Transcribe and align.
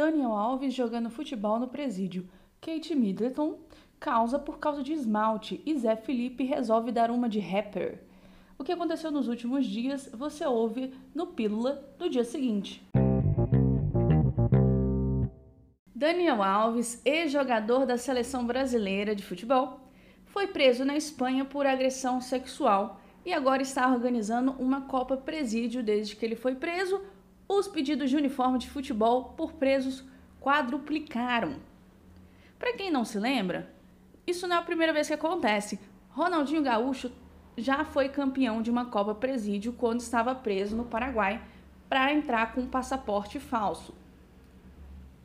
Daniel 0.00 0.32
Alves 0.32 0.72
jogando 0.72 1.10
futebol 1.10 1.58
no 1.58 1.68
presídio. 1.68 2.26
Kate 2.58 2.94
Middleton 2.94 3.58
causa 4.00 4.38
por 4.38 4.58
causa 4.58 4.82
de 4.82 4.94
esmalte 4.94 5.60
e 5.66 5.76
Zé 5.76 5.94
Felipe 5.94 6.42
resolve 6.42 6.90
dar 6.90 7.10
uma 7.10 7.28
de 7.28 7.38
rapper. 7.38 8.00
O 8.58 8.64
que 8.64 8.72
aconteceu 8.72 9.10
nos 9.10 9.28
últimos 9.28 9.66
dias 9.66 10.08
você 10.14 10.46
ouve 10.46 10.94
no 11.14 11.26
Pílula 11.26 11.84
do 11.98 12.08
dia 12.08 12.24
seguinte. 12.24 12.82
Daniel 15.94 16.42
Alves, 16.42 17.02
ex-jogador 17.04 17.84
da 17.84 17.98
seleção 17.98 18.46
brasileira 18.46 19.14
de 19.14 19.22
futebol, 19.22 19.80
foi 20.24 20.46
preso 20.46 20.82
na 20.82 20.96
Espanha 20.96 21.44
por 21.44 21.66
agressão 21.66 22.22
sexual 22.22 22.98
e 23.22 23.34
agora 23.34 23.60
está 23.60 23.86
organizando 23.92 24.52
uma 24.52 24.80
Copa 24.80 25.18
Presídio 25.18 25.82
desde 25.82 26.16
que 26.16 26.24
ele 26.24 26.36
foi 26.36 26.54
preso. 26.54 27.02
Os 27.52 27.66
pedidos 27.66 28.10
de 28.10 28.16
uniforme 28.16 28.60
de 28.60 28.70
futebol 28.70 29.34
por 29.36 29.54
presos 29.54 30.04
quadruplicaram. 30.40 31.56
Para 32.56 32.74
quem 32.74 32.92
não 32.92 33.04
se 33.04 33.18
lembra, 33.18 33.74
isso 34.24 34.46
não 34.46 34.54
é 34.54 34.58
a 34.60 34.62
primeira 34.62 34.92
vez 34.92 35.08
que 35.08 35.14
acontece. 35.14 35.80
Ronaldinho 36.10 36.62
Gaúcho 36.62 37.10
já 37.56 37.84
foi 37.84 38.08
campeão 38.08 38.62
de 38.62 38.70
uma 38.70 38.84
Copa 38.84 39.16
Presídio 39.16 39.72
quando 39.72 39.98
estava 39.98 40.32
preso 40.32 40.76
no 40.76 40.84
Paraguai 40.84 41.42
para 41.88 42.14
entrar 42.14 42.54
com 42.54 42.60
um 42.60 42.68
passaporte 42.68 43.40
falso. 43.40 43.92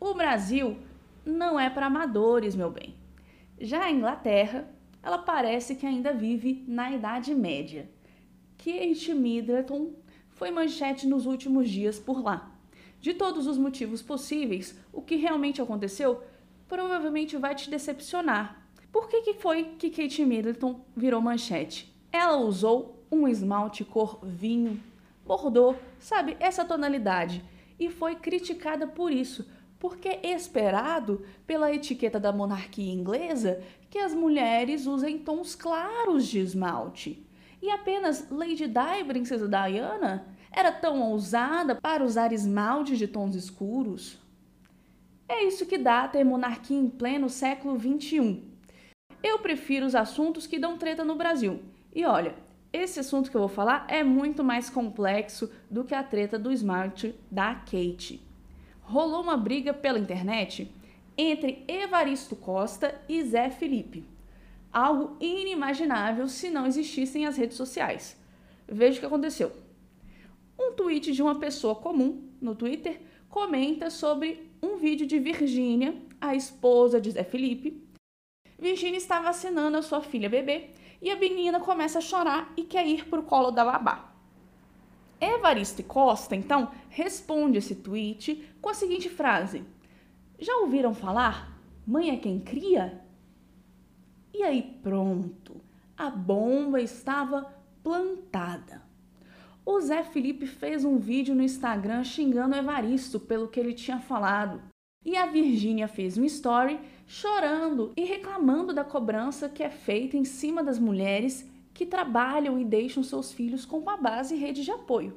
O 0.00 0.14
Brasil 0.14 0.78
não 1.26 1.60
é 1.60 1.68
para 1.68 1.88
amadores, 1.88 2.56
meu 2.56 2.70
bem. 2.70 2.94
Já 3.60 3.84
a 3.84 3.90
Inglaterra, 3.90 4.66
ela 5.02 5.18
parece 5.18 5.74
que 5.74 5.84
ainda 5.84 6.14
vive 6.14 6.64
na 6.66 6.90
Idade 6.90 7.34
Média. 7.34 7.86
Kate 8.56 9.12
Middleton 9.12 10.03
foi 10.34 10.50
manchete 10.50 11.06
nos 11.06 11.26
últimos 11.26 11.68
dias 11.68 11.98
por 11.98 12.22
lá. 12.22 12.50
De 13.00 13.14
todos 13.14 13.46
os 13.46 13.58
motivos 13.58 14.02
possíveis, 14.02 14.78
o 14.92 15.02
que 15.02 15.16
realmente 15.16 15.60
aconteceu 15.60 16.22
provavelmente 16.68 17.36
vai 17.36 17.54
te 17.54 17.70
decepcionar. 17.70 18.66
Por 18.90 19.08
que, 19.08 19.22
que 19.22 19.34
foi 19.34 19.64
que 19.78 19.90
Kate 19.90 20.24
Middleton 20.24 20.80
virou 20.96 21.20
manchete? 21.20 21.94
Ela 22.10 22.36
usou 22.36 23.04
um 23.10 23.28
esmalte 23.28 23.84
cor 23.84 24.20
vinho, 24.22 24.80
bordô, 25.26 25.74
sabe, 25.98 26.36
essa 26.40 26.64
tonalidade, 26.64 27.44
e 27.78 27.90
foi 27.90 28.14
criticada 28.14 28.86
por 28.86 29.12
isso, 29.12 29.46
porque 29.78 30.08
é 30.08 30.32
esperado 30.32 31.24
pela 31.46 31.72
etiqueta 31.72 32.18
da 32.18 32.32
monarquia 32.32 32.92
inglesa 32.92 33.62
que 33.90 33.98
as 33.98 34.14
mulheres 34.14 34.86
usem 34.86 35.18
tons 35.18 35.54
claros 35.54 36.26
de 36.26 36.38
esmalte. 36.38 37.23
E 37.64 37.70
apenas 37.70 38.28
Lady 38.30 38.66
Di, 38.66 39.04
princesa 39.06 39.48
Diana, 39.48 40.26
era 40.52 40.70
tão 40.70 41.00
ousada 41.00 41.74
para 41.74 42.04
usar 42.04 42.30
esmalte 42.30 42.94
de 42.94 43.08
tons 43.08 43.34
escuros. 43.34 44.18
É 45.26 45.42
isso 45.44 45.64
que 45.64 45.78
dá 45.78 46.06
ter 46.06 46.24
monarquia 46.24 46.76
em 46.76 46.90
pleno 46.90 47.30
século 47.30 47.80
XXI. 47.80 48.44
Eu 49.22 49.38
prefiro 49.38 49.86
os 49.86 49.94
assuntos 49.94 50.46
que 50.46 50.58
dão 50.58 50.76
treta 50.76 51.06
no 51.06 51.16
Brasil. 51.16 51.62
E 51.94 52.04
olha, 52.04 52.34
esse 52.70 53.00
assunto 53.00 53.30
que 53.30 53.36
eu 53.38 53.40
vou 53.40 53.48
falar 53.48 53.86
é 53.88 54.04
muito 54.04 54.44
mais 54.44 54.68
complexo 54.68 55.50
do 55.70 55.84
que 55.84 55.94
a 55.94 56.02
treta 56.02 56.38
do 56.38 56.52
esmalte 56.52 57.18
da 57.30 57.54
Kate. 57.54 58.20
Rolou 58.82 59.22
uma 59.22 59.38
briga 59.38 59.72
pela 59.72 59.98
internet 59.98 60.70
entre 61.16 61.64
Evaristo 61.66 62.36
Costa 62.36 63.00
e 63.08 63.22
Zé 63.22 63.48
Felipe. 63.48 64.04
Algo 64.74 65.16
inimaginável 65.20 66.26
se 66.26 66.50
não 66.50 66.66
existissem 66.66 67.26
as 67.26 67.36
redes 67.36 67.56
sociais. 67.56 68.20
Veja 68.66 68.96
o 68.96 69.00
que 69.00 69.06
aconteceu. 69.06 69.52
Um 70.58 70.72
tweet 70.72 71.12
de 71.12 71.22
uma 71.22 71.38
pessoa 71.38 71.76
comum 71.76 72.28
no 72.40 72.56
Twitter 72.56 73.00
comenta 73.28 73.88
sobre 73.88 74.50
um 74.60 74.76
vídeo 74.76 75.06
de 75.06 75.20
Virgínia, 75.20 75.94
a 76.20 76.34
esposa 76.34 77.00
de 77.00 77.12
Zé 77.12 77.22
Felipe, 77.22 77.84
Virginia 78.58 78.96
está 78.96 79.20
vacinando 79.20 79.76
a 79.76 79.82
sua 79.82 80.00
filha 80.00 80.28
bebê 80.28 80.70
e 81.02 81.10
a 81.10 81.16
menina 81.16 81.60
começa 81.60 81.98
a 81.98 82.02
chorar 82.02 82.52
e 82.56 82.62
quer 82.62 82.86
ir 82.86 83.06
para 83.08 83.20
o 83.20 83.24
colo 83.24 83.50
da 83.50 83.64
babá. 83.64 84.12
Evaristo 85.20 85.82
Costa, 85.82 86.34
então, 86.34 86.70
responde 86.88 87.58
esse 87.58 87.74
tweet 87.74 88.42
com 88.60 88.70
a 88.70 88.74
seguinte 88.74 89.08
frase: 89.08 89.62
Já 90.38 90.56
ouviram 90.56 90.94
falar? 90.94 91.60
Mãe 91.86 92.10
é 92.10 92.16
quem 92.16 92.40
cria? 92.40 93.03
E 94.34 94.42
aí 94.42 94.62
pronto, 94.82 95.60
a 95.96 96.10
bomba 96.10 96.80
estava 96.80 97.54
plantada. 97.84 98.82
O 99.64 99.80
Zé 99.80 100.02
Felipe 100.02 100.44
fez 100.44 100.84
um 100.84 100.98
vídeo 100.98 101.36
no 101.36 101.42
Instagram 101.42 102.02
xingando 102.02 102.56
o 102.56 102.58
Evaristo 102.58 103.20
pelo 103.20 103.46
que 103.46 103.60
ele 103.60 103.72
tinha 103.72 104.00
falado. 104.00 104.60
E 105.04 105.16
a 105.16 105.26
Virgínia 105.26 105.86
fez 105.86 106.18
um 106.18 106.24
story 106.24 106.80
chorando 107.06 107.92
e 107.96 108.02
reclamando 108.04 108.74
da 108.74 108.82
cobrança 108.82 109.48
que 109.48 109.62
é 109.62 109.70
feita 109.70 110.16
em 110.16 110.24
cima 110.24 110.64
das 110.64 110.80
mulheres 110.80 111.48
que 111.72 111.86
trabalham 111.86 112.58
e 112.58 112.64
deixam 112.64 113.04
seus 113.04 113.32
filhos 113.32 113.64
com 113.64 113.78
uma 113.78 113.96
base 113.96 114.34
e 114.34 114.38
rede 114.38 114.64
de 114.64 114.70
apoio. 114.72 115.16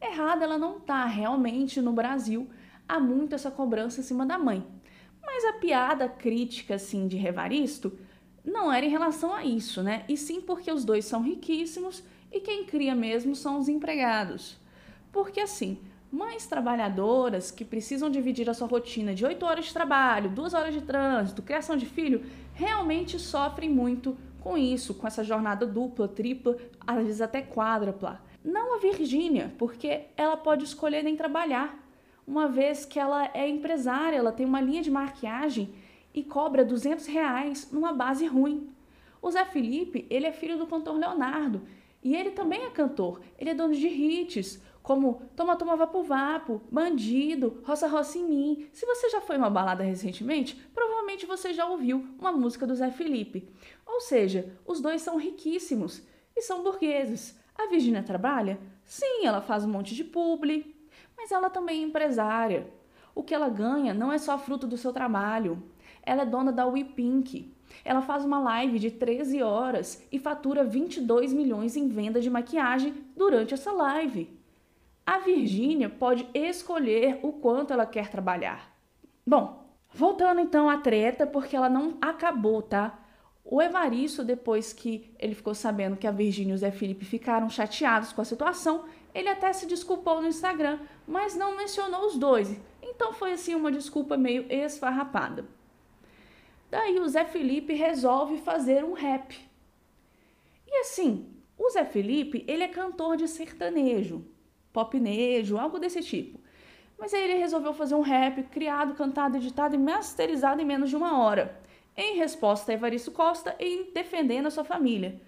Errada 0.00 0.44
ela 0.44 0.58
não 0.58 0.78
está, 0.78 1.04
realmente 1.04 1.80
no 1.80 1.92
Brasil 1.92 2.48
há 2.88 2.98
muito 2.98 3.36
essa 3.36 3.52
cobrança 3.52 4.00
em 4.00 4.04
cima 4.04 4.26
da 4.26 4.36
mãe. 4.36 4.66
Mas 5.22 5.44
a 5.44 5.52
piada 5.54 6.08
crítica 6.08 6.74
assim 6.74 7.06
de 7.06 7.16
Revaristo 7.16 7.96
não 8.48 8.72
era 8.72 8.84
em 8.84 8.90
relação 8.90 9.32
a 9.34 9.44
isso, 9.44 9.82
né? 9.82 10.04
E 10.08 10.16
sim 10.16 10.40
porque 10.40 10.70
os 10.70 10.84
dois 10.84 11.04
são 11.04 11.22
riquíssimos 11.22 12.02
e 12.32 12.40
quem 12.40 12.64
cria 12.64 12.94
mesmo 12.94 13.36
são 13.36 13.58
os 13.58 13.68
empregados. 13.68 14.56
Porque 15.12 15.40
assim, 15.40 15.78
Mães 16.10 16.46
trabalhadoras 16.46 17.50
que 17.50 17.66
precisam 17.66 18.08
dividir 18.08 18.48
a 18.48 18.54
sua 18.54 18.66
rotina 18.66 19.14
de 19.14 19.26
8 19.26 19.44
horas 19.44 19.66
de 19.66 19.74
trabalho, 19.74 20.30
2 20.30 20.54
horas 20.54 20.72
de 20.72 20.80
trânsito, 20.80 21.42
criação 21.42 21.76
de 21.76 21.84
filho, 21.84 22.24
realmente 22.54 23.18
sofrem 23.18 23.68
muito 23.68 24.16
com 24.40 24.56
isso, 24.56 24.94
com 24.94 25.06
essa 25.06 25.22
jornada 25.22 25.66
dupla, 25.66 26.08
tripla, 26.08 26.56
às 26.86 27.04
vezes 27.04 27.20
até 27.20 27.42
quádrupla. 27.42 28.22
Não 28.42 28.76
a 28.76 28.78
Virgínia, 28.78 29.52
porque 29.58 30.06
ela 30.16 30.38
pode 30.38 30.64
escolher 30.64 31.02
nem 31.02 31.14
trabalhar, 31.14 31.78
uma 32.26 32.48
vez 32.48 32.86
que 32.86 32.98
ela 32.98 33.30
é 33.34 33.46
empresária, 33.46 34.16
ela 34.16 34.32
tem 34.32 34.46
uma 34.46 34.62
linha 34.62 34.80
de 34.80 34.90
maquiagem 34.90 35.74
e 36.14 36.22
cobra 36.22 36.64
200 36.64 37.06
reais 37.06 37.70
numa 37.70 37.92
base 37.92 38.26
ruim. 38.26 38.70
O 39.20 39.30
Zé 39.30 39.44
Felipe, 39.44 40.06
ele 40.08 40.26
é 40.26 40.32
filho 40.32 40.58
do 40.58 40.66
cantor 40.66 40.96
Leonardo 40.96 41.62
e 42.02 42.14
ele 42.14 42.30
também 42.30 42.64
é 42.64 42.70
cantor, 42.70 43.20
ele 43.38 43.50
é 43.50 43.54
dono 43.54 43.74
de 43.74 43.88
hits, 43.88 44.62
como 44.82 45.22
Toma 45.36 45.56
Toma 45.56 45.76
Vapo 45.76 46.02
Vapo, 46.02 46.62
Bandido, 46.70 47.60
Roça 47.62 47.86
Roça 47.86 48.16
em 48.16 48.24
Mim. 48.24 48.68
Se 48.72 48.86
você 48.86 49.10
já 49.10 49.20
foi 49.20 49.36
uma 49.36 49.50
balada 49.50 49.84
recentemente, 49.84 50.56
provavelmente 50.72 51.26
você 51.26 51.52
já 51.52 51.66
ouviu 51.66 52.06
uma 52.18 52.32
música 52.32 52.66
do 52.66 52.74
Zé 52.74 52.90
Felipe. 52.90 53.52
Ou 53.86 54.00
seja, 54.00 54.56
os 54.64 54.80
dois 54.80 55.02
são 55.02 55.18
riquíssimos 55.18 56.02
e 56.34 56.40
são 56.40 56.62
burgueses. 56.62 57.38
A 57.54 57.66
Virginia 57.66 58.02
trabalha? 58.02 58.58
Sim, 58.84 59.26
ela 59.26 59.42
faz 59.42 59.64
um 59.64 59.68
monte 59.68 59.94
de 59.94 60.04
publi, 60.04 60.74
mas 61.16 61.32
ela 61.32 61.50
também 61.50 61.82
é 61.82 61.86
empresária. 61.86 62.72
O 63.14 63.22
que 63.22 63.34
ela 63.34 63.48
ganha 63.48 63.92
não 63.92 64.12
é 64.12 64.16
só 64.16 64.38
fruto 64.38 64.66
do 64.66 64.78
seu 64.78 64.92
trabalho. 64.92 65.62
Ela 66.08 66.22
é 66.22 66.26
dona 66.26 66.50
da 66.50 66.66
WePink. 66.66 67.52
Ela 67.84 68.00
faz 68.00 68.24
uma 68.24 68.40
live 68.40 68.78
de 68.78 68.90
13 68.90 69.42
horas 69.42 70.02
e 70.10 70.18
fatura 70.18 70.64
22 70.64 71.34
milhões 71.34 71.76
em 71.76 71.86
venda 71.86 72.18
de 72.18 72.30
maquiagem 72.30 72.94
durante 73.14 73.52
essa 73.52 73.70
live. 73.72 74.34
A 75.04 75.18
Virgínia 75.18 75.90
pode 75.90 76.26
escolher 76.32 77.20
o 77.22 77.30
quanto 77.30 77.74
ela 77.74 77.84
quer 77.84 78.08
trabalhar. 78.08 78.74
Bom, 79.26 79.62
voltando 79.92 80.40
então 80.40 80.70
à 80.70 80.78
treta, 80.78 81.26
porque 81.26 81.54
ela 81.54 81.68
não 81.68 81.98
acabou, 82.00 82.62
tá? 82.62 82.98
O 83.44 83.60
Evaristo, 83.60 84.24
depois 84.24 84.72
que 84.72 85.14
ele 85.18 85.34
ficou 85.34 85.54
sabendo 85.54 85.96
que 85.96 86.06
a 86.06 86.10
Virgínia 86.10 86.52
e 86.52 86.54
o 86.54 86.58
Zé 86.58 86.70
Felipe 86.70 87.04
ficaram 87.04 87.50
chateados 87.50 88.14
com 88.14 88.22
a 88.22 88.24
situação, 88.24 88.86
ele 89.14 89.28
até 89.28 89.52
se 89.52 89.66
desculpou 89.66 90.22
no 90.22 90.28
Instagram, 90.28 90.78
mas 91.06 91.36
não 91.36 91.54
mencionou 91.54 92.06
os 92.06 92.16
dois. 92.16 92.58
Então 92.82 93.12
foi 93.12 93.32
assim 93.32 93.54
uma 93.54 93.70
desculpa 93.70 94.16
meio 94.16 94.46
esfarrapada. 94.50 95.57
Daí 96.70 96.98
o 96.98 97.08
Zé 97.08 97.24
Felipe 97.24 97.72
resolve 97.72 98.38
fazer 98.38 98.84
um 98.84 98.92
rap. 98.92 99.38
E 100.66 100.80
assim, 100.80 101.26
o 101.56 101.70
Zé 101.70 101.84
Felipe, 101.84 102.44
ele 102.46 102.62
é 102.62 102.68
cantor 102.68 103.16
de 103.16 103.26
sertanejo 103.26 104.24
popnejo, 104.78 105.58
algo 105.58 105.78
desse 105.78 106.02
tipo. 106.02 106.38
Mas 106.98 107.12
aí 107.12 107.24
ele 107.24 107.34
resolveu 107.34 107.72
fazer 107.72 107.94
um 107.94 108.00
rap 108.00 108.42
criado, 108.44 108.94
cantado, 108.94 109.36
editado 109.36 109.74
e 109.74 109.78
masterizado 109.78 110.60
em 110.60 110.64
menos 110.64 110.90
de 110.90 110.96
uma 110.96 111.18
hora, 111.18 111.60
em 111.96 112.16
resposta 112.16 112.70
a 112.70 112.74
Evaristo 112.74 113.10
Costa 113.10 113.56
e 113.58 113.90
defendendo 113.92 114.46
a 114.46 114.50
sua 114.50 114.64
família. 114.64 115.20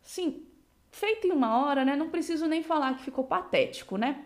Sim, 0.00 0.44
feito 0.90 1.26
em 1.26 1.32
uma 1.32 1.64
hora, 1.64 1.84
né? 1.84 1.94
Não 1.96 2.10
preciso 2.10 2.46
nem 2.46 2.62
falar 2.62 2.96
que 2.96 3.04
ficou 3.04 3.24
patético, 3.24 3.96
né? 3.96 4.24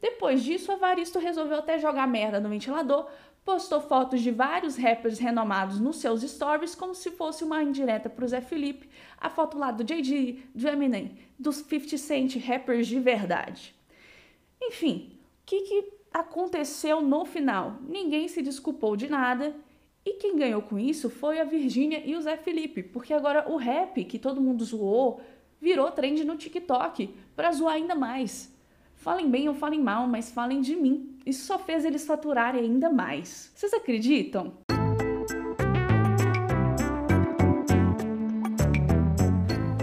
Depois 0.00 0.42
disso, 0.42 0.70
Evaristo 0.70 1.18
resolveu 1.18 1.58
até 1.58 1.78
jogar 1.78 2.06
merda 2.06 2.38
no 2.38 2.48
ventilador, 2.48 3.08
postou 3.48 3.80
fotos 3.80 4.20
de 4.20 4.30
vários 4.30 4.76
rappers 4.76 5.18
renomados 5.18 5.80
nos 5.80 5.96
seus 5.96 6.20
stories 6.20 6.74
como 6.74 6.94
se 6.94 7.10
fosse 7.10 7.42
uma 7.42 7.62
indireta 7.62 8.10
pro 8.10 8.28
Zé 8.28 8.42
Felipe, 8.42 8.90
a 9.16 9.30
foto 9.30 9.56
lá 9.56 9.70
do 9.70 9.82
JD, 9.82 10.42
do 10.54 10.68
Eminem, 10.68 11.16
dos 11.38 11.56
50 11.56 11.96
Cent 11.96 12.36
rappers 12.44 12.86
de 12.86 13.00
verdade. 13.00 13.74
Enfim, 14.60 15.12
o 15.14 15.46
que, 15.46 15.62
que 15.62 15.92
aconteceu 16.12 17.00
no 17.00 17.24
final. 17.24 17.78
Ninguém 17.88 18.28
se 18.28 18.42
desculpou 18.42 18.94
de 18.94 19.08
nada. 19.08 19.56
E 20.04 20.18
quem 20.18 20.36
ganhou 20.36 20.60
com 20.60 20.78
isso 20.78 21.08
foi 21.08 21.40
a 21.40 21.44
Virgínia 21.44 22.02
e 22.04 22.14
o 22.16 22.20
Zé 22.20 22.36
Felipe, 22.36 22.82
porque 22.82 23.14
agora 23.14 23.50
o 23.50 23.56
rap 23.56 24.04
que 24.04 24.18
todo 24.18 24.42
mundo 24.42 24.62
zoou 24.62 25.22
virou 25.58 25.90
trend 25.90 26.22
no 26.22 26.36
TikTok 26.36 27.14
para 27.34 27.50
zoar 27.52 27.76
ainda 27.76 27.94
mais. 27.94 28.54
Falem 29.08 29.30
bem 29.30 29.48
ou 29.48 29.54
falem 29.54 29.82
mal, 29.82 30.06
mas 30.06 30.30
falem 30.30 30.60
de 30.60 30.76
mim. 30.76 31.16
Isso 31.24 31.46
só 31.46 31.58
fez 31.58 31.82
eles 31.82 32.04
faturarem 32.04 32.60
ainda 32.60 32.90
mais. 32.90 33.50
Vocês 33.54 33.72
acreditam? 33.72 34.52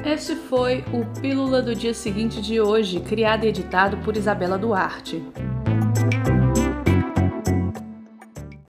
Esse 0.05 0.35
foi 0.35 0.83
o 0.93 1.19
Pílula 1.19 1.63
do 1.63 1.73
Dia 1.73 1.95
Seguinte 1.95 2.39
de 2.39 2.61
hoje, 2.61 2.99
criado 2.99 3.45
e 3.45 3.47
editado 3.47 3.97
por 4.05 4.15
Isabela 4.15 4.59
Duarte. 4.59 5.23